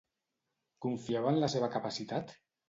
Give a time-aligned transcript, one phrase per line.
[0.85, 2.35] Confiava en la seva capacitat?